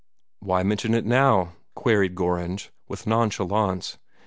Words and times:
"Why 0.39 0.63
mention 0.63 0.95
it 0.95 1.05
now?" 1.05 1.53
queried 1.75 2.15
Gorringe, 2.15 2.71
with 2.87 3.05
nonchalance. 3.05 3.99